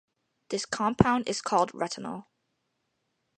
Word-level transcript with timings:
This 0.49 0.65
compound 0.65 1.29
is 1.29 1.43
called 1.43 1.69
retinal. 1.75 2.31